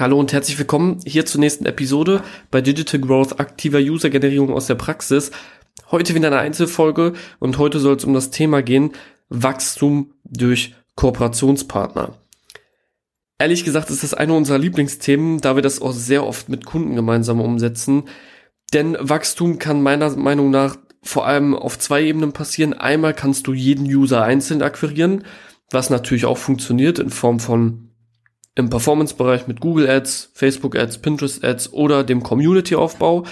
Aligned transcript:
Hallo 0.00 0.18
und 0.18 0.32
herzlich 0.32 0.58
willkommen 0.58 0.98
hier 1.04 1.26
zur 1.26 1.40
nächsten 1.40 1.66
Episode 1.66 2.22
bei 2.50 2.62
Digital 2.62 3.00
Growth 3.00 3.38
aktiver 3.38 3.80
User-Generierung 3.80 4.50
aus 4.50 4.66
der 4.66 4.74
Praxis. 4.74 5.30
Heute 5.90 6.14
wieder 6.14 6.28
eine 6.28 6.38
Einzelfolge 6.38 7.12
und 7.38 7.58
heute 7.58 7.80
soll 7.80 7.96
es 7.96 8.04
um 8.06 8.14
das 8.14 8.30
Thema 8.30 8.62
gehen, 8.62 8.92
Wachstum 9.28 10.14
durch 10.24 10.74
Kooperationspartner. 10.94 12.14
Ehrlich 13.38 13.62
gesagt 13.62 13.90
ist 13.90 14.02
das 14.02 14.14
eine 14.14 14.32
unserer 14.32 14.56
Lieblingsthemen, 14.56 15.42
da 15.42 15.54
wir 15.54 15.62
das 15.62 15.82
auch 15.82 15.92
sehr 15.92 16.26
oft 16.26 16.48
mit 16.48 16.64
Kunden 16.64 16.94
gemeinsam 16.94 17.38
umsetzen. 17.38 18.04
Denn 18.72 18.96
Wachstum 18.98 19.58
kann 19.58 19.82
meiner 19.82 20.16
Meinung 20.16 20.50
nach 20.50 20.78
vor 21.02 21.26
allem 21.26 21.54
auf 21.54 21.78
zwei 21.78 22.04
Ebenen 22.04 22.32
passieren. 22.32 22.72
Einmal 22.72 23.12
kannst 23.12 23.46
du 23.46 23.52
jeden 23.52 23.84
User 23.84 24.22
einzeln 24.22 24.62
akquirieren, 24.62 25.26
was 25.70 25.90
natürlich 25.90 26.24
auch 26.24 26.38
funktioniert 26.38 26.98
in 26.98 27.10
Form 27.10 27.38
von 27.38 27.89
im 28.54 28.70
Performance-Bereich 28.70 29.46
mit 29.46 29.60
Google 29.60 29.88
Ads, 29.88 30.30
Facebook 30.34 30.76
Ads, 30.76 30.98
Pinterest 30.98 31.44
Ads 31.44 31.72
oder 31.72 32.04
dem 32.04 32.22
Community-Aufbau. 32.22 33.24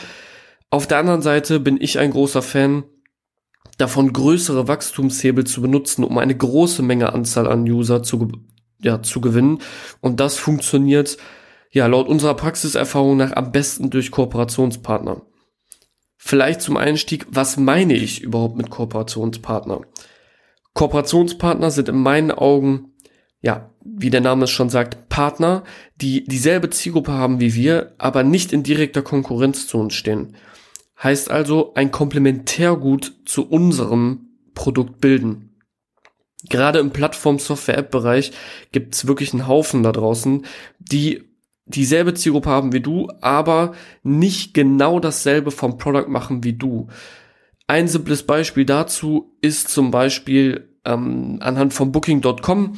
Auf 0.70 0.86
der 0.86 0.98
anderen 0.98 1.22
Seite 1.22 1.60
bin 1.60 1.80
ich 1.80 1.98
ein 1.98 2.10
großer 2.10 2.42
Fan 2.42 2.84
davon, 3.78 4.12
größere 4.12 4.68
Wachstumshebel 4.68 5.44
zu 5.44 5.62
benutzen, 5.62 6.04
um 6.04 6.18
eine 6.18 6.36
große 6.36 6.82
Menge 6.82 7.12
Anzahl 7.12 7.46
an 7.46 7.62
User 7.62 8.02
zu, 8.02 8.30
ja, 8.80 9.02
zu 9.02 9.20
gewinnen. 9.20 9.58
Und 10.00 10.20
das 10.20 10.36
funktioniert 10.36 11.16
ja 11.70 11.86
laut 11.86 12.08
unserer 12.08 12.34
Praxiserfahrung 12.34 13.16
nach 13.16 13.32
am 13.32 13.52
besten 13.52 13.90
durch 13.90 14.10
Kooperationspartner. 14.10 15.22
Vielleicht 16.16 16.60
zum 16.60 16.76
Einstieg, 16.76 17.26
was 17.30 17.56
meine 17.56 17.94
ich 17.94 18.22
überhaupt 18.22 18.56
mit 18.56 18.70
Kooperationspartner? 18.70 19.82
Kooperationspartner 20.74 21.70
sind 21.70 21.88
in 21.88 21.96
meinen 21.96 22.32
Augen 22.32 22.87
ja, 23.40 23.70
wie 23.84 24.10
der 24.10 24.20
Name 24.20 24.44
es 24.44 24.50
schon 24.50 24.70
sagt, 24.70 25.08
Partner, 25.08 25.64
die 25.96 26.24
dieselbe 26.24 26.70
Zielgruppe 26.70 27.12
haben 27.12 27.40
wie 27.40 27.54
wir, 27.54 27.94
aber 27.98 28.22
nicht 28.24 28.52
in 28.52 28.62
direkter 28.62 29.02
Konkurrenz 29.02 29.66
zu 29.66 29.78
uns 29.78 29.94
stehen. 29.94 30.34
Heißt 31.02 31.30
also 31.30 31.74
ein 31.74 31.92
Komplementärgut 31.92 33.14
zu 33.24 33.48
unserem 33.48 34.28
Produkt 34.54 35.00
bilden. 35.00 35.48
Gerade 36.48 36.80
im 36.80 36.90
Plattform-Software-App-Bereich 36.90 38.32
gibt 38.72 38.94
es 38.94 39.06
wirklich 39.06 39.32
einen 39.32 39.46
Haufen 39.46 39.82
da 39.82 39.92
draußen, 39.92 40.44
die 40.78 41.24
dieselbe 41.66 42.14
Zielgruppe 42.14 42.50
haben 42.50 42.72
wie 42.72 42.80
du, 42.80 43.08
aber 43.20 43.74
nicht 44.02 44.54
genau 44.54 45.00
dasselbe 45.00 45.50
vom 45.50 45.78
Product 45.78 46.08
machen 46.08 46.42
wie 46.42 46.54
du. 46.54 46.88
Ein 47.66 47.86
simples 47.86 48.22
Beispiel 48.22 48.64
dazu 48.64 49.36
ist 49.40 49.68
zum 49.68 49.90
Beispiel 49.90 50.76
ähm, 50.84 51.38
anhand 51.40 51.74
von 51.74 51.92
Booking.com 51.92 52.76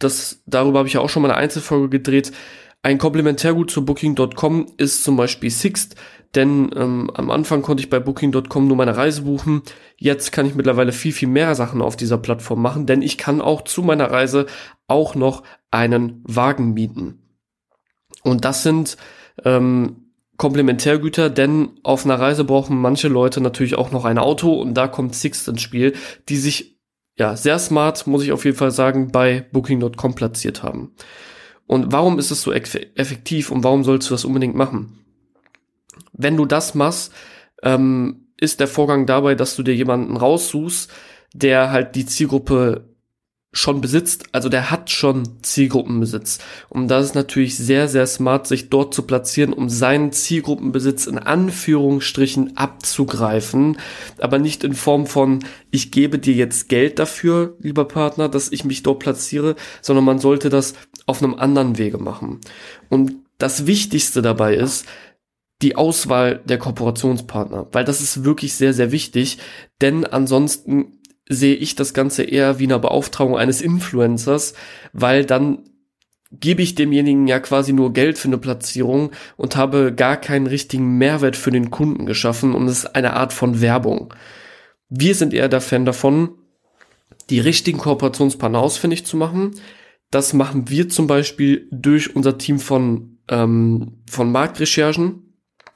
das, 0.00 0.42
darüber 0.46 0.80
habe 0.80 0.88
ich 0.88 0.94
ja 0.94 1.00
auch 1.00 1.08
schon 1.08 1.22
mal 1.22 1.30
eine 1.30 1.38
Einzelfolge 1.38 1.88
gedreht. 1.88 2.32
Ein 2.82 2.98
Komplementärgut 2.98 3.70
zu 3.70 3.84
Booking.com 3.84 4.66
ist 4.78 5.04
zum 5.04 5.16
Beispiel 5.16 5.50
Sixt, 5.50 5.96
denn 6.34 6.70
ähm, 6.74 7.10
am 7.14 7.30
Anfang 7.30 7.62
konnte 7.62 7.82
ich 7.82 7.90
bei 7.90 8.00
Booking.com 8.00 8.66
nur 8.66 8.76
meine 8.76 8.96
Reise 8.96 9.22
buchen. 9.22 9.62
Jetzt 9.96 10.32
kann 10.32 10.46
ich 10.46 10.54
mittlerweile 10.54 10.92
viel, 10.92 11.12
viel 11.12 11.28
mehr 11.28 11.54
Sachen 11.54 11.82
auf 11.82 11.96
dieser 11.96 12.18
Plattform 12.18 12.62
machen, 12.62 12.86
denn 12.86 13.02
ich 13.02 13.18
kann 13.18 13.40
auch 13.40 13.62
zu 13.62 13.82
meiner 13.82 14.10
Reise 14.10 14.46
auch 14.86 15.14
noch 15.14 15.42
einen 15.70 16.24
Wagen 16.26 16.72
mieten. 16.72 17.18
Und 18.22 18.44
das 18.44 18.62
sind 18.62 18.96
ähm, 19.44 20.10
Komplementärgüter, 20.38 21.28
denn 21.28 21.72
auf 21.82 22.06
einer 22.06 22.18
Reise 22.18 22.44
brauchen 22.44 22.80
manche 22.80 23.08
Leute 23.08 23.42
natürlich 23.42 23.76
auch 23.76 23.90
noch 23.90 24.06
ein 24.06 24.18
Auto 24.18 24.54
und 24.54 24.72
da 24.72 24.88
kommt 24.88 25.14
Sixt 25.14 25.48
ins 25.48 25.60
Spiel, 25.60 25.92
die 26.30 26.38
sich 26.38 26.79
ja, 27.16 27.36
sehr 27.36 27.58
smart, 27.58 28.06
muss 28.06 28.22
ich 28.22 28.32
auf 28.32 28.44
jeden 28.44 28.56
Fall 28.56 28.70
sagen, 28.70 29.12
bei 29.12 29.46
Booking.com 29.52 30.14
platziert 30.14 30.62
haben. 30.62 30.92
Und 31.66 31.92
warum 31.92 32.18
ist 32.18 32.30
es 32.30 32.42
so 32.42 32.52
effektiv 32.52 33.50
und 33.50 33.62
warum 33.62 33.84
sollst 33.84 34.10
du 34.10 34.14
das 34.14 34.24
unbedingt 34.24 34.56
machen? 34.56 34.98
Wenn 36.12 36.36
du 36.36 36.44
das 36.44 36.74
machst, 36.74 37.12
ähm, 37.62 38.26
ist 38.36 38.58
der 38.58 38.68
Vorgang 38.68 39.06
dabei, 39.06 39.34
dass 39.34 39.54
du 39.54 39.62
dir 39.62 39.74
jemanden 39.74 40.16
raussuchst, 40.16 40.90
der 41.34 41.70
halt 41.70 41.94
die 41.94 42.06
Zielgruppe 42.06 42.89
schon 43.52 43.80
besitzt, 43.80 44.26
also 44.30 44.48
der 44.48 44.70
hat 44.70 44.90
schon 44.90 45.42
Zielgruppenbesitz. 45.42 46.38
Und 46.68 46.88
das 46.88 47.06
ist 47.06 47.14
natürlich 47.14 47.56
sehr, 47.56 47.88
sehr 47.88 48.06
smart, 48.06 48.46
sich 48.46 48.70
dort 48.70 48.94
zu 48.94 49.02
platzieren, 49.02 49.52
um 49.52 49.68
seinen 49.68 50.12
Zielgruppenbesitz 50.12 51.06
in 51.06 51.18
Anführungsstrichen 51.18 52.56
abzugreifen, 52.56 53.78
aber 54.20 54.38
nicht 54.38 54.62
in 54.62 54.74
Form 54.74 55.06
von, 55.06 55.40
ich 55.72 55.90
gebe 55.90 56.20
dir 56.20 56.34
jetzt 56.34 56.68
Geld 56.68 57.00
dafür, 57.00 57.56
lieber 57.58 57.86
Partner, 57.86 58.28
dass 58.28 58.52
ich 58.52 58.64
mich 58.64 58.84
dort 58.84 59.00
platziere, 59.00 59.56
sondern 59.82 60.04
man 60.04 60.20
sollte 60.20 60.48
das 60.48 60.74
auf 61.06 61.22
einem 61.22 61.34
anderen 61.34 61.76
Wege 61.76 61.98
machen. 61.98 62.40
Und 62.88 63.14
das 63.38 63.66
Wichtigste 63.66 64.22
dabei 64.22 64.54
ist, 64.54 64.86
die 65.62 65.76
Auswahl 65.76 66.40
der 66.44 66.58
Kooperationspartner, 66.58 67.66
weil 67.72 67.84
das 67.84 68.00
ist 68.00 68.24
wirklich 68.24 68.54
sehr, 68.54 68.72
sehr 68.72 68.92
wichtig, 68.92 69.38
denn 69.80 70.06
ansonsten 70.06 70.99
sehe 71.30 71.54
ich 71.54 71.76
das 71.76 71.94
Ganze 71.94 72.24
eher 72.24 72.58
wie 72.58 72.64
eine 72.64 72.78
Beauftragung 72.80 73.38
eines 73.38 73.62
Influencers, 73.62 74.52
weil 74.92 75.24
dann 75.24 75.70
gebe 76.32 76.60
ich 76.60 76.74
demjenigen 76.74 77.26
ja 77.28 77.38
quasi 77.38 77.72
nur 77.72 77.92
Geld 77.92 78.18
für 78.18 78.28
eine 78.28 78.38
Platzierung 78.38 79.12
und 79.36 79.56
habe 79.56 79.92
gar 79.94 80.16
keinen 80.16 80.48
richtigen 80.48 80.98
Mehrwert 80.98 81.36
für 81.36 81.52
den 81.52 81.70
Kunden 81.70 82.04
geschaffen 82.04 82.54
und 82.54 82.66
es 82.66 82.80
ist 82.80 82.96
eine 82.96 83.14
Art 83.14 83.32
von 83.32 83.60
Werbung. 83.60 84.12
Wir 84.88 85.14
sind 85.14 85.32
eher 85.32 85.48
der 85.48 85.60
Fan 85.60 85.84
davon, 85.84 86.30
die 87.30 87.38
richtigen 87.40 87.78
Kooperationspartner 87.78 88.58
ausfindig 88.58 89.06
zu 89.06 89.16
machen. 89.16 89.52
Das 90.10 90.32
machen 90.32 90.68
wir 90.68 90.88
zum 90.88 91.06
Beispiel 91.06 91.68
durch 91.70 92.14
unser 92.16 92.38
Team 92.38 92.58
von, 92.58 93.18
ähm, 93.28 94.02
von 94.10 94.32
Marktrecherchen. 94.32 95.29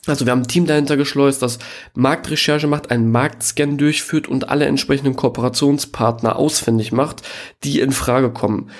Also 0.06 0.26
wir 0.26 0.32
haben 0.32 0.42
ein 0.42 0.48
Team 0.48 0.66
dahinter 0.66 0.96
geschleust, 0.96 1.42
das 1.42 1.58
Marktrecherche 1.94 2.66
macht, 2.66 2.90
einen 2.90 3.10
Marktscan 3.10 3.78
durchführt 3.78 4.28
und 4.28 4.48
alle 4.48 4.66
entsprechenden 4.66 5.16
Kooperationspartner 5.16 6.36
ausfindig 6.36 6.92
macht, 6.92 7.22
die 7.62 7.80
in 7.80 7.92
Frage 7.92 8.30
kommen. 8.30 8.70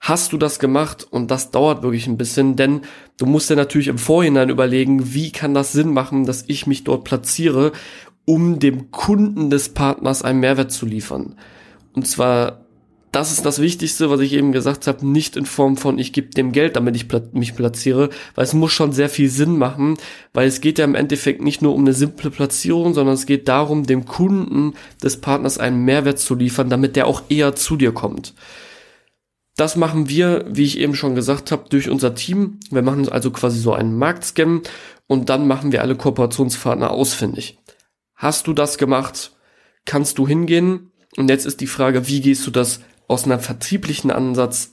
Hast 0.00 0.32
du 0.32 0.38
das 0.38 0.58
gemacht? 0.58 1.06
Und 1.10 1.30
das 1.30 1.50
dauert 1.50 1.82
wirklich 1.82 2.06
ein 2.06 2.16
bisschen, 2.16 2.54
denn 2.54 2.82
du 3.18 3.26
musst 3.26 3.50
dir 3.50 3.56
natürlich 3.56 3.88
im 3.88 3.98
Vorhinein 3.98 4.50
überlegen, 4.50 5.14
wie 5.14 5.32
kann 5.32 5.54
das 5.54 5.72
Sinn 5.72 5.92
machen, 5.92 6.26
dass 6.26 6.44
ich 6.46 6.66
mich 6.66 6.84
dort 6.84 7.02
platziere, 7.04 7.72
um 8.24 8.58
dem 8.58 8.90
Kunden 8.90 9.50
des 9.50 9.70
Partners 9.70 10.22
einen 10.22 10.40
Mehrwert 10.40 10.70
zu 10.70 10.86
liefern. 10.86 11.36
Und 11.94 12.06
zwar 12.06 12.65
das 13.16 13.32
ist 13.32 13.46
das 13.46 13.62
Wichtigste, 13.62 14.10
was 14.10 14.20
ich 14.20 14.34
eben 14.34 14.52
gesagt 14.52 14.86
habe, 14.86 15.06
nicht 15.06 15.38
in 15.38 15.46
Form 15.46 15.78
von, 15.78 15.98
ich 15.98 16.12
gebe 16.12 16.28
dem 16.28 16.52
Geld, 16.52 16.76
damit 16.76 16.96
ich 16.96 17.08
pla 17.08 17.22
mich 17.32 17.56
platziere, 17.56 18.10
weil 18.34 18.44
es 18.44 18.52
muss 18.52 18.72
schon 18.72 18.92
sehr 18.92 19.08
viel 19.08 19.30
Sinn 19.30 19.56
machen, 19.56 19.96
weil 20.34 20.46
es 20.46 20.60
geht 20.60 20.78
ja 20.78 20.84
im 20.84 20.94
Endeffekt 20.94 21.40
nicht 21.40 21.62
nur 21.62 21.74
um 21.74 21.80
eine 21.80 21.94
simple 21.94 22.30
Platzierung, 22.30 22.92
sondern 22.92 23.14
es 23.14 23.24
geht 23.24 23.48
darum, 23.48 23.86
dem 23.86 24.04
Kunden 24.04 24.74
des 25.02 25.18
Partners 25.18 25.56
einen 25.56 25.82
Mehrwert 25.86 26.18
zu 26.18 26.34
liefern, 26.34 26.68
damit 26.68 26.94
der 26.94 27.06
auch 27.06 27.22
eher 27.30 27.54
zu 27.54 27.76
dir 27.76 27.92
kommt. 27.92 28.34
Das 29.56 29.76
machen 29.76 30.10
wir, 30.10 30.44
wie 30.46 30.64
ich 30.64 30.78
eben 30.78 30.94
schon 30.94 31.14
gesagt 31.14 31.52
habe, 31.52 31.70
durch 31.70 31.88
unser 31.88 32.14
Team. 32.14 32.60
Wir 32.70 32.82
machen 32.82 33.08
also 33.08 33.30
quasi 33.30 33.58
so 33.58 33.72
einen 33.72 33.96
Marktscan 33.96 34.60
und 35.06 35.30
dann 35.30 35.48
machen 35.48 35.72
wir 35.72 35.80
alle 35.80 35.96
Kooperationspartner 35.96 36.90
ausfindig. 36.90 37.56
Hast 38.14 38.46
du 38.46 38.52
das 38.52 38.76
gemacht? 38.76 39.32
Kannst 39.86 40.18
du 40.18 40.28
hingehen? 40.28 40.90
Und 41.16 41.30
jetzt 41.30 41.46
ist 41.46 41.62
die 41.62 41.66
Frage, 41.66 42.08
wie 42.08 42.20
gehst 42.20 42.46
du 42.46 42.50
das 42.50 42.80
aus 43.08 43.24
einem 43.24 43.40
vertrieblichen 43.40 44.10
Ansatz 44.10 44.72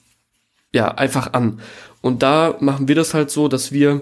ja 0.72 0.90
einfach 0.90 1.34
an. 1.34 1.60
Und 2.02 2.24
da 2.24 2.58
machen 2.60 2.88
wir 2.88 2.96
das 2.96 3.14
halt 3.14 3.32
so, 3.32 3.48
dass 3.48 3.72
wir 3.72 4.02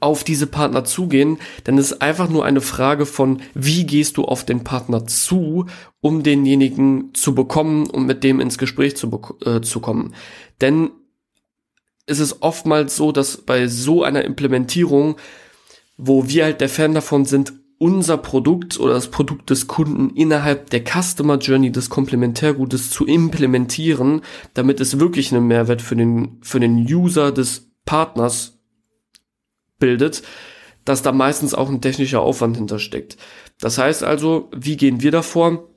auf 0.00 0.24
diese 0.24 0.46
Partner 0.46 0.84
zugehen, 0.84 1.38
denn 1.66 1.76
es 1.76 1.92
ist 1.92 2.02
einfach 2.02 2.28
nur 2.28 2.44
eine 2.44 2.60
Frage 2.60 3.04
von, 3.04 3.42
wie 3.52 3.84
gehst 3.84 4.16
du 4.16 4.24
auf 4.24 4.44
den 4.44 4.64
Partner 4.64 5.06
zu, 5.06 5.66
um 6.00 6.22
denjenigen 6.22 7.12
zu 7.14 7.34
bekommen 7.34 7.88
und 7.90 8.06
mit 8.06 8.24
dem 8.24 8.40
ins 8.40 8.56
Gespräch 8.56 8.96
zu, 8.96 9.20
äh, 9.44 9.60
zu 9.60 9.80
kommen. 9.80 10.14
Denn 10.60 10.90
es 12.06 12.18
ist 12.18 12.42
oftmals 12.42 12.96
so, 12.96 13.12
dass 13.12 13.38
bei 13.38 13.66
so 13.68 14.02
einer 14.02 14.24
Implementierung, 14.24 15.16
wo 15.96 16.28
wir 16.28 16.44
halt 16.44 16.60
der 16.60 16.68
Fan 16.68 16.94
davon 16.94 17.24
sind, 17.24 17.52
unser 17.78 18.16
Produkt 18.16 18.78
oder 18.78 18.94
das 18.94 19.08
Produkt 19.10 19.50
des 19.50 19.66
Kunden 19.66 20.10
innerhalb 20.10 20.70
der 20.70 20.84
Customer 20.84 21.38
Journey 21.38 21.72
des 21.72 21.90
Komplementärgutes 21.90 22.90
zu 22.90 23.06
implementieren, 23.06 24.22
damit 24.54 24.80
es 24.80 24.98
wirklich 24.98 25.32
einen 25.32 25.46
Mehrwert 25.46 25.82
für 25.82 25.96
den, 25.96 26.38
für 26.42 26.60
den 26.60 26.76
User 26.78 27.32
des 27.32 27.70
Partners 27.84 28.58
bildet, 29.78 30.22
dass 30.84 31.02
da 31.02 31.12
meistens 31.12 31.54
auch 31.54 31.68
ein 31.68 31.80
technischer 31.80 32.20
Aufwand 32.20 32.56
hintersteckt. 32.56 33.16
Das 33.60 33.78
heißt 33.78 34.02
also, 34.02 34.50
wie 34.54 34.76
gehen 34.76 35.02
wir 35.02 35.10
davor? 35.10 35.68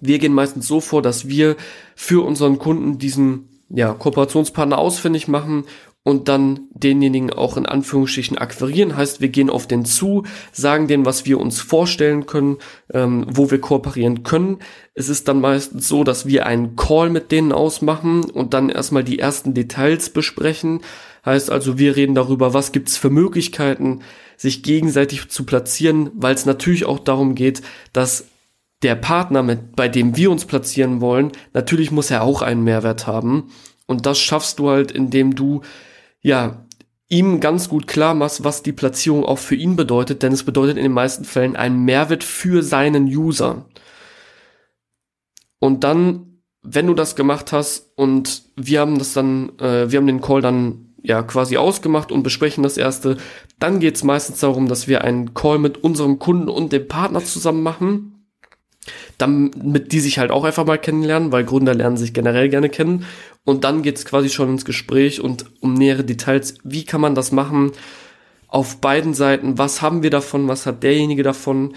Wir 0.00 0.18
gehen 0.18 0.32
meistens 0.32 0.66
so 0.66 0.80
vor, 0.80 1.02
dass 1.02 1.28
wir 1.28 1.56
für 1.94 2.24
unseren 2.24 2.58
Kunden 2.58 2.98
diesen 2.98 3.48
ja, 3.68 3.92
Kooperationspartner 3.92 4.78
ausfindig 4.78 5.28
machen 5.28 5.64
und 6.04 6.28
dann 6.28 6.68
denjenigen 6.70 7.32
auch 7.32 7.56
in 7.56 7.64
Anführungsstrichen 7.64 8.36
akquirieren. 8.36 8.96
Heißt, 8.96 9.22
wir 9.22 9.30
gehen 9.30 9.48
auf 9.48 9.66
den 9.66 9.86
zu, 9.86 10.24
sagen 10.52 10.86
denen, 10.86 11.06
was 11.06 11.24
wir 11.24 11.40
uns 11.40 11.60
vorstellen 11.60 12.26
können, 12.26 12.58
ähm, 12.92 13.26
wo 13.28 13.50
wir 13.50 13.60
kooperieren 13.60 14.22
können. 14.22 14.58
Es 14.92 15.08
ist 15.08 15.28
dann 15.28 15.40
meistens 15.40 15.88
so, 15.88 16.04
dass 16.04 16.26
wir 16.26 16.46
einen 16.46 16.76
Call 16.76 17.08
mit 17.08 17.32
denen 17.32 17.52
ausmachen 17.52 18.24
und 18.24 18.52
dann 18.52 18.68
erstmal 18.68 19.02
die 19.02 19.18
ersten 19.18 19.54
Details 19.54 20.10
besprechen. 20.10 20.82
Heißt 21.24 21.50
also, 21.50 21.78
wir 21.78 21.96
reden 21.96 22.14
darüber, 22.14 22.52
was 22.52 22.72
gibt's 22.72 22.98
für 22.98 23.10
Möglichkeiten, 23.10 24.00
sich 24.36 24.62
gegenseitig 24.62 25.30
zu 25.30 25.44
platzieren, 25.44 26.10
weil 26.14 26.34
es 26.34 26.44
natürlich 26.44 26.84
auch 26.84 26.98
darum 26.98 27.34
geht, 27.34 27.62
dass 27.94 28.26
der 28.82 28.94
Partner, 28.94 29.42
mit, 29.42 29.74
bei 29.74 29.88
dem 29.88 30.18
wir 30.18 30.30
uns 30.30 30.44
platzieren 30.44 31.00
wollen, 31.00 31.32
natürlich 31.54 31.90
muss 31.90 32.10
er 32.10 32.22
auch 32.22 32.42
einen 32.42 32.62
Mehrwert 32.62 33.06
haben. 33.06 33.48
Und 33.86 34.04
das 34.04 34.18
schaffst 34.18 34.58
du 34.58 34.68
halt, 34.68 34.92
indem 34.92 35.34
du 35.34 35.62
ja, 36.24 36.66
ihm 37.08 37.38
ganz 37.38 37.68
gut 37.68 37.86
klar 37.86 38.14
machst, 38.14 38.42
was 38.44 38.62
die 38.62 38.72
Platzierung 38.72 39.24
auch 39.24 39.38
für 39.38 39.54
ihn 39.54 39.76
bedeutet, 39.76 40.22
denn 40.22 40.32
es 40.32 40.42
bedeutet 40.42 40.78
in 40.78 40.82
den 40.82 40.92
meisten 40.92 41.24
Fällen 41.24 41.54
einen 41.54 41.84
Mehrwert 41.84 42.24
für 42.24 42.62
seinen 42.62 43.04
User. 43.04 43.66
Und 45.60 45.84
dann, 45.84 46.40
wenn 46.62 46.86
du 46.86 46.94
das 46.94 47.14
gemacht 47.14 47.52
hast 47.52 47.92
und 47.96 48.42
wir 48.56 48.80
haben 48.80 48.98
das 48.98 49.12
dann, 49.12 49.50
äh, 49.58 49.90
wir 49.90 49.98
haben 49.98 50.06
den 50.06 50.22
Call 50.22 50.40
dann 50.40 50.94
ja 51.02 51.22
quasi 51.22 51.58
ausgemacht 51.58 52.10
und 52.10 52.22
besprechen 52.22 52.62
das 52.62 52.78
erste, 52.78 53.18
dann 53.58 53.78
geht 53.78 53.96
es 53.96 54.02
meistens 54.02 54.40
darum, 54.40 54.66
dass 54.66 54.88
wir 54.88 55.04
einen 55.04 55.34
Call 55.34 55.58
mit 55.58 55.84
unserem 55.84 56.18
Kunden 56.18 56.48
und 56.48 56.72
dem 56.72 56.88
Partner 56.88 57.22
zusammen 57.22 57.62
machen 57.62 58.13
damit 59.18 59.92
die 59.92 60.00
sich 60.00 60.18
halt 60.18 60.30
auch 60.30 60.44
einfach 60.44 60.66
mal 60.66 60.78
kennenlernen, 60.78 61.32
weil 61.32 61.44
Gründer 61.44 61.74
lernen 61.74 61.96
sich 61.96 62.12
generell 62.12 62.48
gerne 62.48 62.68
kennen. 62.68 63.04
Und 63.44 63.64
dann 63.64 63.82
geht's 63.82 64.04
quasi 64.04 64.30
schon 64.30 64.50
ins 64.50 64.64
Gespräch 64.64 65.20
und 65.20 65.46
um 65.60 65.74
nähere 65.74 66.04
Details. 66.04 66.54
Wie 66.64 66.84
kann 66.84 67.00
man 67.00 67.14
das 67.14 67.32
machen? 67.32 67.72
Auf 68.48 68.80
beiden 68.80 69.14
Seiten. 69.14 69.58
Was 69.58 69.82
haben 69.82 70.02
wir 70.02 70.10
davon? 70.10 70.48
Was 70.48 70.66
hat 70.66 70.82
derjenige 70.82 71.22
davon? 71.22 71.74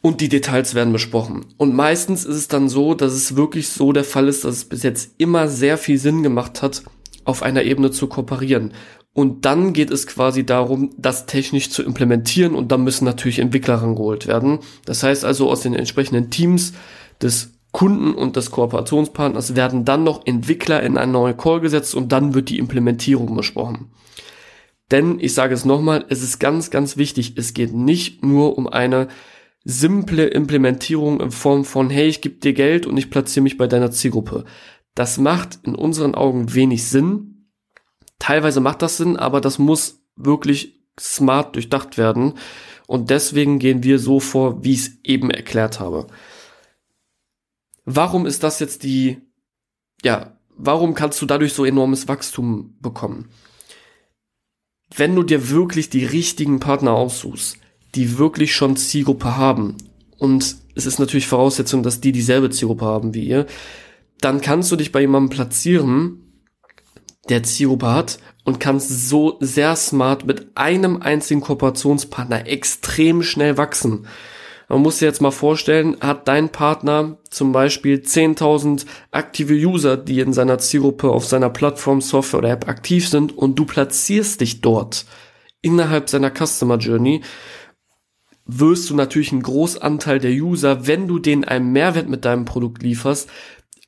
Und 0.00 0.20
die 0.20 0.28
Details 0.28 0.74
werden 0.74 0.92
besprochen. 0.92 1.46
Und 1.58 1.74
meistens 1.74 2.24
ist 2.24 2.36
es 2.36 2.48
dann 2.48 2.68
so, 2.68 2.94
dass 2.94 3.12
es 3.12 3.36
wirklich 3.36 3.68
so 3.68 3.92
der 3.92 4.02
Fall 4.02 4.26
ist, 4.26 4.44
dass 4.44 4.56
es 4.56 4.64
bis 4.64 4.82
jetzt 4.82 5.14
immer 5.18 5.46
sehr 5.46 5.78
viel 5.78 5.96
Sinn 5.96 6.24
gemacht 6.24 6.60
hat, 6.60 6.82
auf 7.24 7.42
einer 7.42 7.62
Ebene 7.62 7.92
zu 7.92 8.08
kooperieren. 8.08 8.72
Und 9.14 9.44
dann 9.44 9.74
geht 9.74 9.90
es 9.90 10.06
quasi 10.06 10.46
darum, 10.46 10.90
das 10.96 11.26
technisch 11.26 11.70
zu 11.70 11.82
implementieren 11.82 12.54
und 12.54 12.72
dann 12.72 12.82
müssen 12.82 13.04
natürlich 13.04 13.40
Entwickler 13.40 13.74
rangeholt 13.74 14.26
werden. 14.26 14.60
Das 14.86 15.02
heißt 15.02 15.24
also 15.24 15.50
aus 15.50 15.60
den 15.60 15.74
entsprechenden 15.74 16.30
Teams 16.30 16.72
des 17.20 17.52
Kunden 17.72 18.14
und 18.14 18.36
des 18.36 18.50
Kooperationspartners 18.50 19.56
werden 19.56 19.84
dann 19.84 20.04
noch 20.04 20.26
Entwickler 20.26 20.82
in 20.82 20.96
einen 20.96 21.12
neuen 21.12 21.36
Call 21.36 21.60
gesetzt 21.60 21.94
und 21.94 22.12
dann 22.12 22.34
wird 22.34 22.48
die 22.48 22.58
Implementierung 22.58 23.34
besprochen. 23.34 23.90
Denn 24.90 25.18
ich 25.20 25.32
sage 25.32 25.54
es 25.54 25.64
nochmal, 25.64 26.04
es 26.08 26.22
ist 26.22 26.38
ganz, 26.38 26.70
ganz 26.70 26.96
wichtig, 26.98 27.34
es 27.36 27.54
geht 27.54 27.72
nicht 27.72 28.24
nur 28.24 28.58
um 28.58 28.66
eine 28.66 29.08
simple 29.64 30.26
Implementierung 30.26 31.20
in 31.20 31.30
Form 31.30 31.64
von, 31.64 31.88
hey, 31.88 32.08
ich 32.08 32.20
gebe 32.20 32.36
dir 32.36 32.52
Geld 32.52 32.86
und 32.86 32.96
ich 32.98 33.10
platziere 33.10 33.42
mich 33.42 33.56
bei 33.56 33.66
deiner 33.66 33.90
Zielgruppe. 33.90 34.44
Das 34.94 35.16
macht 35.18 35.60
in 35.62 35.74
unseren 35.74 36.14
Augen 36.14 36.54
wenig 36.54 36.84
Sinn, 36.84 37.31
Teilweise 38.22 38.60
macht 38.60 38.82
das 38.82 38.98
Sinn, 38.98 39.16
aber 39.16 39.40
das 39.40 39.58
muss 39.58 40.00
wirklich 40.14 40.80
smart 40.98 41.56
durchdacht 41.56 41.98
werden. 41.98 42.34
Und 42.86 43.10
deswegen 43.10 43.58
gehen 43.58 43.82
wir 43.82 43.98
so 43.98 44.20
vor, 44.20 44.62
wie 44.62 44.74
ich 44.74 44.80
es 44.80 44.90
eben 45.02 45.28
erklärt 45.28 45.80
habe. 45.80 46.06
Warum 47.84 48.24
ist 48.24 48.44
das 48.44 48.60
jetzt 48.60 48.84
die, 48.84 49.20
ja, 50.04 50.38
warum 50.56 50.94
kannst 50.94 51.20
du 51.20 51.26
dadurch 51.26 51.52
so 51.52 51.64
enormes 51.64 52.06
Wachstum 52.06 52.76
bekommen? 52.78 53.28
Wenn 54.94 55.16
du 55.16 55.24
dir 55.24 55.50
wirklich 55.50 55.90
die 55.90 56.04
richtigen 56.04 56.60
Partner 56.60 56.92
aussuchst, 56.92 57.56
die 57.96 58.18
wirklich 58.18 58.54
schon 58.54 58.76
Zielgruppe 58.76 59.36
haben, 59.36 59.76
und 60.16 60.58
es 60.76 60.86
ist 60.86 61.00
natürlich 61.00 61.26
Voraussetzung, 61.26 61.82
dass 61.82 62.00
die 62.00 62.12
dieselbe 62.12 62.50
Zielgruppe 62.50 62.84
haben 62.84 63.14
wie 63.14 63.26
ihr, 63.26 63.46
dann 64.20 64.40
kannst 64.40 64.70
du 64.70 64.76
dich 64.76 64.92
bei 64.92 65.00
jemandem 65.00 65.30
platzieren, 65.30 66.31
der 67.28 67.42
hat 67.42 68.18
und 68.44 68.60
kannst 68.60 69.08
so 69.08 69.36
sehr 69.40 69.76
smart 69.76 70.26
mit 70.26 70.56
einem 70.56 71.00
einzigen 71.00 71.40
Kooperationspartner 71.40 72.46
extrem 72.46 73.22
schnell 73.22 73.56
wachsen. 73.56 74.06
Man 74.68 74.80
muss 74.80 74.98
sich 74.98 75.06
jetzt 75.06 75.20
mal 75.20 75.30
vorstellen, 75.30 75.98
hat 76.00 76.28
dein 76.28 76.48
Partner 76.48 77.18
zum 77.30 77.52
Beispiel 77.52 77.98
10.000 77.98 78.86
aktive 79.10 79.54
User, 79.54 79.96
die 79.96 80.20
in 80.20 80.32
seiner 80.32 80.58
Zielgruppe 80.58 81.10
auf 81.10 81.26
seiner 81.26 81.50
Plattform, 81.50 82.00
Software 82.00 82.38
oder 82.38 82.50
App 82.50 82.68
aktiv 82.68 83.06
sind 83.06 83.36
und 83.36 83.58
du 83.58 83.66
platzierst 83.66 84.40
dich 84.40 84.60
dort 84.62 85.04
innerhalb 85.60 86.08
seiner 86.08 86.30
Customer 86.30 86.78
Journey, 86.78 87.22
wirst 88.46 88.90
du 88.90 88.96
natürlich 88.96 89.32
einen 89.32 89.42
Großanteil 89.42 90.18
der 90.18 90.32
User, 90.32 90.86
wenn 90.86 91.06
du 91.06 91.18
denen 91.18 91.44
einen 91.44 91.72
Mehrwert 91.72 92.08
mit 92.08 92.24
deinem 92.24 92.44
Produkt 92.44 92.82
lieferst, 92.82 93.30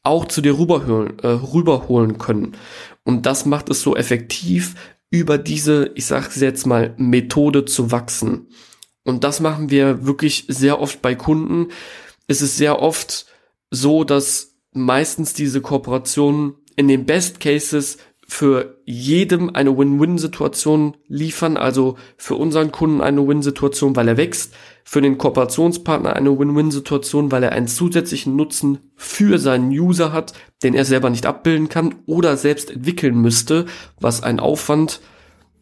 auch 0.05 0.27
zu 0.27 0.41
dir 0.41 0.59
rüberholen, 0.59 1.19
äh, 1.21 1.29
rüberholen 1.29 2.19
können. 2.19 2.53
Und 3.03 3.27
das 3.27 3.47
macht 3.47 3.71
es 3.71 3.83
so 3.83 3.97
effektiv, 3.97 4.75
über 5.11 5.39
diese, 5.39 5.93
ich 5.95 6.07
sage 6.07 6.29
jetzt 6.41 6.67
mal, 6.67 6.95
Methode 6.97 7.65
zu 7.65 7.93
wachsen. 7.93 8.49
Und 9.05 9.23
das 9.23 9.41
machen 9.41 9.71
wir 9.71 10.07
wirklich 10.07 10.47
sehr 10.49 10.81
oft 10.81 11.03
bei 11.03 11.15
Kunden. 11.15 11.69
Es 12.27 12.43
ist 12.43 12.57
sehr 12.57 12.81
oft 12.81 13.27
so, 13.71 14.03
dass 14.03 14.57
meistens 14.73 15.33
diese 15.33 15.61
Kooperationen 15.61 16.55
in 16.77 16.89
den 16.89 17.07
Best 17.07 17.39
Cases 17.39 17.99
für 18.27 18.79
jedem 18.85 19.51
eine 19.55 19.77
Win-Win-Situation 19.77 20.97
liefern, 21.09 21.57
also 21.57 21.97
für 22.17 22.37
unseren 22.37 22.73
Kunden 22.73 23.01
eine 23.01 23.27
Win-Situation, 23.27 23.97
weil 23.97 24.09
er 24.09 24.17
wächst, 24.17 24.55
für 24.85 25.01
den 25.01 25.19
Kooperationspartner 25.19 26.15
eine 26.15 26.39
Win-Win-Situation, 26.39 27.33
weil 27.33 27.43
er 27.43 27.53
einen 27.53 27.69
zusätzlichen 27.69 28.37
Nutzen 28.37 28.79
für 28.97 29.39
seinen 29.39 29.71
User 29.71 30.13
hat, 30.13 30.33
den 30.63 30.75
er 30.75 30.85
selber 30.85 31.11
nicht 31.11 31.27
abbilden 31.27 31.69
kann 31.69 31.97
oder 32.07 32.37
selbst 32.37 32.71
entwickeln 32.71 33.21
müsste, 33.21 33.67
was 34.01 34.23
ein 34.23 34.41
Aufwand, 34.41 35.01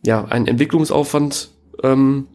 ja, 0.05 0.25
ein 0.25 0.47
Entwicklungsaufwand 0.47 1.51
ähm, 1.83 2.27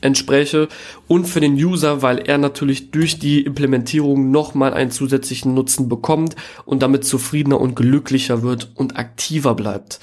entspräche 0.00 0.68
und 1.08 1.26
für 1.26 1.40
den 1.40 1.54
User, 1.54 2.02
weil 2.02 2.18
er 2.18 2.38
natürlich 2.38 2.90
durch 2.90 3.18
die 3.18 3.42
Implementierung 3.42 4.30
nochmal 4.30 4.74
einen 4.74 4.90
zusätzlichen 4.90 5.54
Nutzen 5.54 5.88
bekommt 5.88 6.36
und 6.64 6.82
damit 6.82 7.04
zufriedener 7.04 7.60
und 7.60 7.74
glücklicher 7.76 8.42
wird 8.42 8.70
und 8.74 8.98
aktiver 8.98 9.54
bleibt. 9.54 10.00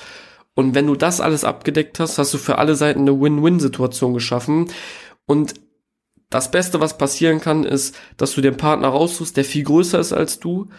Und 0.56 0.75
wenn 0.75 0.88
du 0.88 0.95
das 0.95 1.22
alles 1.22 1.44
abgedeckt 1.44 2.00
hast, 2.00 2.18
hast 2.18 2.34
du 2.34 2.38
für 2.38 2.57
alle 2.57 2.75
Seiten 2.75 3.01
eine 3.01 3.19
Win-Win-Situation 3.19 4.13
geschaffen. 4.13 4.68
Und 5.25 5.56
das 6.30 6.51
Beste, 6.51 6.80
was 6.80 6.98
passieren 6.98 7.40
kann, 7.40 7.63
ist, 7.63 7.95
dass 8.18 8.34
du 8.34 8.42
den 8.42 8.57
Partner 8.57 8.90
raussuchst, 8.90 9.38
der 9.38 9.45
viel 9.45 9.63
größer 9.63 10.00
ist 10.00 10.13
als 10.13 10.40
du, 10.40 10.69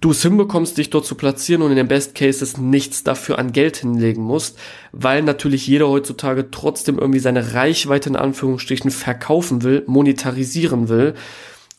du 0.00 0.12
es 0.12 0.22
hinbekommst, 0.22 0.78
dich 0.78 0.90
dort 0.90 1.04
zu 1.04 1.14
platzieren 1.14 1.62
und 1.62 1.70
in 1.70 1.76
den 1.76 1.88
Best 1.88 2.14
Cases 2.14 2.56
nichts 2.56 3.04
dafür 3.04 3.38
an 3.38 3.52
Geld 3.52 3.76
hinlegen 3.76 4.22
musst, 4.22 4.58
weil 4.92 5.22
natürlich 5.22 5.66
jeder 5.66 5.88
heutzutage 5.88 6.50
trotzdem 6.50 6.98
irgendwie 6.98 7.20
seine 7.20 7.54
Reichweite 7.54 8.08
in 8.08 8.16
Anführungsstrichen 8.16 8.90
verkaufen 8.90 9.62
will, 9.62 9.84
monetarisieren 9.86 10.88
will. 10.88 11.14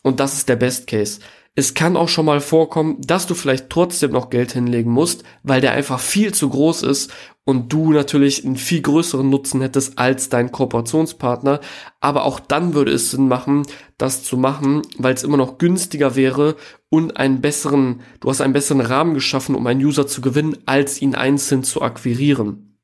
Und 0.02 0.20
das 0.20 0.34
ist 0.34 0.48
der 0.48 0.56
Best 0.56 0.86
Case. 0.86 1.20
Es 1.54 1.74
kann 1.74 1.98
auch 1.98 2.08
schon 2.08 2.24
mal 2.24 2.40
vorkommen, 2.40 2.96
dass 3.00 3.26
du 3.26 3.34
vielleicht 3.34 3.68
trotzdem 3.68 4.12
noch 4.12 4.30
Geld 4.30 4.52
hinlegen 4.52 4.90
musst, 4.90 5.22
weil 5.42 5.60
der 5.60 5.72
einfach 5.72 6.00
viel 6.00 6.32
zu 6.32 6.48
groß 6.48 6.82
ist 6.82 7.12
und 7.44 7.70
du 7.70 7.92
natürlich 7.92 8.44
einen 8.44 8.56
viel 8.56 8.80
größeren 8.80 9.28
Nutzen 9.28 9.60
hättest 9.60 9.98
als 9.98 10.30
dein 10.30 10.50
Kooperationspartner. 10.50 11.60
Aber 12.00 12.24
auch 12.24 12.40
dann 12.40 12.72
würde 12.72 12.92
es 12.92 13.10
Sinn 13.10 13.28
machen, 13.28 13.64
das 13.98 14.22
zu 14.24 14.38
machen, 14.38 14.80
weil 14.96 15.12
es 15.12 15.24
immer 15.24 15.36
noch 15.36 15.58
günstiger 15.58 16.16
wäre 16.16 16.56
und 16.92 17.16
einen 17.16 17.40
besseren, 17.40 18.02
du 18.20 18.28
hast 18.28 18.42
einen 18.42 18.52
besseren 18.52 18.82
Rahmen 18.82 19.14
geschaffen, 19.14 19.54
um 19.54 19.66
einen 19.66 19.82
User 19.82 20.06
zu 20.06 20.20
gewinnen, 20.20 20.58
als 20.66 21.00
ihn 21.00 21.14
einzeln 21.14 21.64
zu 21.64 21.80
akquirieren. 21.80 22.76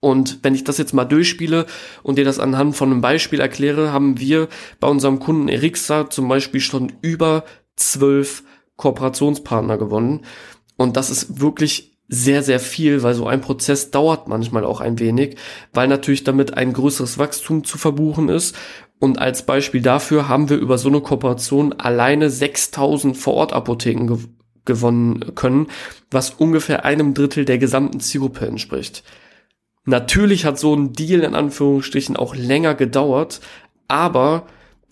Und 0.00 0.38
wenn 0.42 0.54
ich 0.54 0.64
das 0.64 0.78
jetzt 0.78 0.94
mal 0.94 1.04
durchspiele 1.04 1.66
und 2.02 2.16
dir 2.16 2.24
das 2.24 2.38
anhand 2.38 2.74
von 2.74 2.90
einem 2.90 3.02
Beispiel 3.02 3.38
erkläre, 3.38 3.92
haben 3.92 4.18
wir 4.18 4.48
bei 4.80 4.88
unserem 4.88 5.18
Kunden 5.18 5.48
Erixa 5.48 6.08
zum 6.08 6.26
Beispiel 6.26 6.62
schon 6.62 6.94
über 7.02 7.44
zwölf 7.76 8.44
Kooperationspartner 8.76 9.76
gewonnen. 9.76 10.24
Und 10.76 10.96
das 10.96 11.10
ist 11.10 11.38
wirklich 11.38 11.98
sehr, 12.08 12.42
sehr 12.42 12.60
viel, 12.60 13.02
weil 13.02 13.12
so 13.12 13.26
ein 13.26 13.42
Prozess 13.42 13.90
dauert 13.90 14.26
manchmal 14.26 14.64
auch 14.64 14.80
ein 14.80 14.98
wenig, 14.98 15.36
weil 15.74 15.86
natürlich 15.86 16.24
damit 16.24 16.56
ein 16.56 16.72
größeres 16.72 17.18
Wachstum 17.18 17.62
zu 17.62 17.76
verbuchen 17.76 18.30
ist. 18.30 18.56
Und 19.00 19.18
als 19.18 19.46
Beispiel 19.46 19.80
dafür 19.80 20.28
haben 20.28 20.50
wir 20.50 20.58
über 20.58 20.78
so 20.78 20.88
eine 20.88 21.00
Kooperation 21.00 21.72
alleine 21.72 22.30
6000 22.30 23.16
Vorortapotheken 23.16 24.06
gew 24.06 24.18
gewonnen 24.66 25.34
können, 25.34 25.68
was 26.10 26.30
ungefähr 26.30 26.84
einem 26.84 27.14
Drittel 27.14 27.46
der 27.46 27.56
gesamten 27.56 27.98
Zielgruppe 27.98 28.46
entspricht. 28.46 29.02
Natürlich 29.86 30.44
hat 30.44 30.58
so 30.58 30.76
ein 30.76 30.92
Deal 30.92 31.22
in 31.22 31.34
Anführungsstrichen 31.34 32.14
auch 32.14 32.34
länger 32.34 32.74
gedauert, 32.74 33.40
aber 33.88 34.46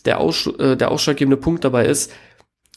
der, 0.06 0.20
Aus, 0.20 0.46
äh, 0.58 0.76
der 0.76 0.90
ausschlaggebende 0.90 1.36
Punkt 1.36 1.64
dabei 1.64 1.84
ist, 1.84 2.10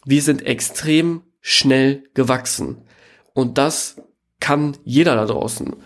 wir 0.04 0.22
sind 0.22 0.46
extrem 0.46 1.22
schnell 1.40 2.04
gewachsen. 2.14 2.78
Und 3.34 3.58
das 3.58 4.02
kann 4.42 4.78
jeder 4.84 5.16
da 5.16 5.26
draußen. 5.26 5.78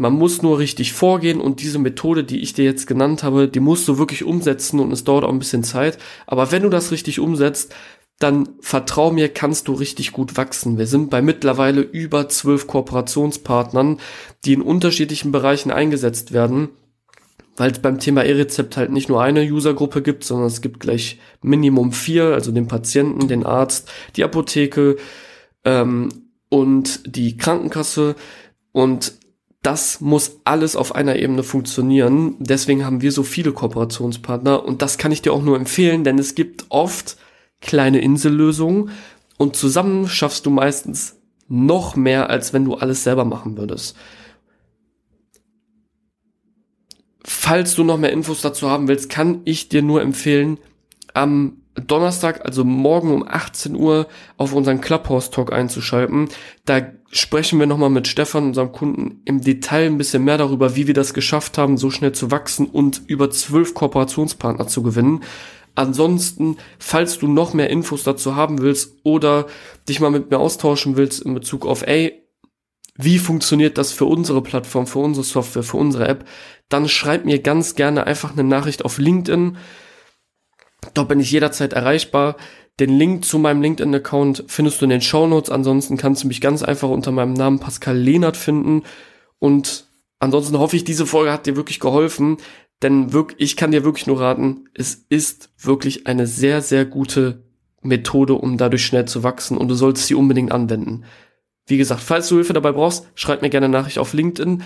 Man 0.00 0.14
muss 0.14 0.40
nur 0.40 0.58
richtig 0.58 0.94
vorgehen 0.94 1.42
und 1.42 1.60
diese 1.60 1.78
Methode, 1.78 2.24
die 2.24 2.40
ich 2.40 2.54
dir 2.54 2.64
jetzt 2.64 2.86
genannt 2.86 3.22
habe, 3.22 3.48
die 3.48 3.60
musst 3.60 3.86
du 3.86 3.98
wirklich 3.98 4.24
umsetzen 4.24 4.80
und 4.80 4.92
es 4.92 5.04
dauert 5.04 5.24
auch 5.24 5.28
ein 5.28 5.38
bisschen 5.38 5.62
Zeit. 5.62 5.98
Aber 6.26 6.50
wenn 6.50 6.62
du 6.62 6.70
das 6.70 6.90
richtig 6.90 7.20
umsetzt, 7.20 7.74
dann 8.18 8.48
vertrau 8.60 9.12
mir, 9.12 9.28
kannst 9.28 9.68
du 9.68 9.74
richtig 9.74 10.12
gut 10.12 10.38
wachsen. 10.38 10.78
Wir 10.78 10.86
sind 10.86 11.10
bei 11.10 11.20
mittlerweile 11.20 11.82
über 11.82 12.30
zwölf 12.30 12.66
Kooperationspartnern, 12.66 14.00
die 14.46 14.54
in 14.54 14.62
unterschiedlichen 14.62 15.32
Bereichen 15.32 15.70
eingesetzt 15.70 16.32
werden, 16.32 16.70
weil 17.58 17.72
es 17.72 17.80
beim 17.80 17.98
Thema 17.98 18.24
E-Rezept 18.24 18.78
halt 18.78 18.92
nicht 18.92 19.10
nur 19.10 19.22
eine 19.22 19.42
Usergruppe 19.42 20.00
gibt, 20.00 20.24
sondern 20.24 20.46
es 20.46 20.62
gibt 20.62 20.80
gleich 20.80 21.18
Minimum 21.42 21.92
vier, 21.92 22.32
also 22.32 22.52
den 22.52 22.68
Patienten, 22.68 23.28
den 23.28 23.44
Arzt, 23.44 23.90
die 24.16 24.24
Apotheke 24.24 24.96
ähm, 25.66 26.08
und 26.48 27.02
die 27.04 27.36
Krankenkasse. 27.36 28.16
Und 28.72 29.20
das 29.62 30.00
muss 30.00 30.40
alles 30.44 30.74
auf 30.74 30.94
einer 30.94 31.16
Ebene 31.16 31.42
funktionieren. 31.42 32.36
Deswegen 32.38 32.84
haben 32.84 33.02
wir 33.02 33.12
so 33.12 33.22
viele 33.22 33.52
Kooperationspartner 33.52 34.64
und 34.64 34.80
das 34.80 34.96
kann 34.96 35.12
ich 35.12 35.22
dir 35.22 35.32
auch 35.32 35.42
nur 35.42 35.56
empfehlen, 35.56 36.02
denn 36.04 36.18
es 36.18 36.34
gibt 36.34 36.66
oft 36.70 37.18
kleine 37.60 38.00
Insellösungen 38.00 38.90
und 39.36 39.56
zusammen 39.56 40.08
schaffst 40.08 40.46
du 40.46 40.50
meistens 40.50 41.16
noch 41.48 41.96
mehr, 41.96 42.30
als 42.30 42.52
wenn 42.52 42.64
du 42.64 42.74
alles 42.74 43.04
selber 43.04 43.24
machen 43.24 43.58
würdest. 43.58 43.96
Falls 47.22 47.74
du 47.74 47.84
noch 47.84 47.98
mehr 47.98 48.12
Infos 48.12 48.40
dazu 48.40 48.70
haben 48.70 48.88
willst, 48.88 49.10
kann 49.10 49.42
ich 49.44 49.68
dir 49.68 49.82
nur 49.82 50.00
empfehlen, 50.00 50.58
am 51.12 51.59
Donnerstag, 51.86 52.44
also 52.44 52.64
morgen 52.64 53.12
um 53.12 53.26
18 53.26 53.74
Uhr, 53.74 54.06
auf 54.36 54.52
unseren 54.52 54.80
Clubhouse 54.80 55.30
Talk 55.30 55.52
einzuschalten. 55.52 56.28
Da 56.64 56.82
sprechen 57.10 57.58
wir 57.58 57.66
nochmal 57.66 57.90
mit 57.90 58.08
Stefan, 58.08 58.46
unserem 58.48 58.72
Kunden, 58.72 59.22
im 59.24 59.40
Detail 59.40 59.86
ein 59.86 59.98
bisschen 59.98 60.24
mehr 60.24 60.38
darüber, 60.38 60.76
wie 60.76 60.86
wir 60.86 60.94
das 60.94 61.14
geschafft 61.14 61.58
haben, 61.58 61.76
so 61.76 61.90
schnell 61.90 62.12
zu 62.12 62.30
wachsen 62.30 62.66
und 62.66 63.02
über 63.06 63.30
zwölf 63.30 63.74
Kooperationspartner 63.74 64.66
zu 64.66 64.82
gewinnen. 64.82 65.22
Ansonsten, 65.74 66.56
falls 66.78 67.18
du 67.18 67.28
noch 67.28 67.54
mehr 67.54 67.70
Infos 67.70 68.02
dazu 68.02 68.36
haben 68.36 68.60
willst 68.60 68.98
oder 69.02 69.46
dich 69.88 70.00
mal 70.00 70.10
mit 70.10 70.30
mir 70.30 70.38
austauschen 70.38 70.96
willst 70.96 71.22
in 71.22 71.34
Bezug 71.34 71.64
auf, 71.64 71.86
ey, 71.86 72.20
wie 72.96 73.18
funktioniert 73.18 73.78
das 73.78 73.92
für 73.92 74.04
unsere 74.04 74.42
Plattform, 74.42 74.86
für 74.86 74.98
unsere 74.98 75.24
Software, 75.24 75.62
für 75.62 75.78
unsere 75.78 76.06
App, 76.06 76.26
dann 76.68 76.88
schreib 76.88 77.24
mir 77.24 77.40
ganz 77.40 77.74
gerne 77.74 78.06
einfach 78.06 78.32
eine 78.32 78.44
Nachricht 78.44 78.84
auf 78.84 78.98
LinkedIn. 78.98 79.56
Dort 80.94 81.08
bin 81.08 81.20
ich 81.20 81.30
jederzeit 81.30 81.72
erreichbar. 81.72 82.36
Den 82.78 82.96
Link 82.98 83.24
zu 83.24 83.38
meinem 83.38 83.60
LinkedIn-Account 83.60 84.44
findest 84.48 84.80
du 84.80 84.86
in 84.86 84.90
den 84.90 85.02
Show 85.02 85.26
Notes. 85.26 85.50
Ansonsten 85.50 85.96
kannst 85.96 86.24
du 86.24 86.28
mich 86.28 86.40
ganz 86.40 86.62
einfach 86.62 86.88
unter 86.88 87.12
meinem 87.12 87.34
Namen 87.34 87.60
Pascal 87.60 87.96
Lehnert 87.96 88.36
finden. 88.36 88.82
Und 89.38 89.86
ansonsten 90.18 90.58
hoffe 90.58 90.76
ich, 90.76 90.84
diese 90.84 91.06
Folge 91.06 91.32
hat 91.32 91.46
dir 91.46 91.56
wirklich 91.56 91.80
geholfen. 91.80 92.38
Denn 92.82 93.12
wirklich, 93.12 93.40
ich 93.40 93.56
kann 93.56 93.72
dir 93.72 93.84
wirklich 93.84 94.06
nur 94.06 94.20
raten, 94.20 94.64
es 94.72 95.04
ist 95.10 95.50
wirklich 95.58 96.06
eine 96.06 96.26
sehr, 96.26 96.62
sehr 96.62 96.86
gute 96.86 97.42
Methode, 97.82 98.34
um 98.34 98.56
dadurch 98.56 98.86
schnell 98.86 99.04
zu 99.04 99.22
wachsen. 99.22 99.58
Und 99.58 99.68
du 99.68 99.74
solltest 99.74 100.06
sie 100.06 100.14
unbedingt 100.14 100.52
anwenden. 100.52 101.04
Wie 101.66 101.76
gesagt, 101.76 102.00
falls 102.00 102.28
du 102.28 102.36
Hilfe 102.36 102.54
dabei 102.54 102.72
brauchst, 102.72 103.06
schreib 103.14 103.42
mir 103.42 103.50
gerne 103.50 103.68
Nachricht 103.68 103.98
auf 103.98 104.14
LinkedIn. 104.14 104.62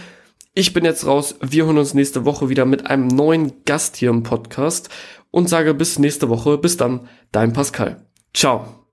Ich 0.54 0.72
bin 0.72 0.84
jetzt 0.84 1.04
raus. 1.04 1.34
Wir 1.40 1.66
hören 1.66 1.78
uns 1.78 1.94
nächste 1.94 2.24
Woche 2.24 2.48
wieder 2.48 2.64
mit 2.64 2.86
einem 2.86 3.08
neuen 3.08 3.64
Gast 3.64 3.96
hier 3.96 4.10
im 4.10 4.22
Podcast 4.22 4.88
und 5.34 5.48
sage 5.48 5.74
bis 5.74 5.98
nächste 5.98 6.28
Woche. 6.28 6.58
Bis 6.58 6.76
dann, 6.76 7.08
dein 7.32 7.52
Pascal. 7.52 8.06
Ciao. 8.32 8.83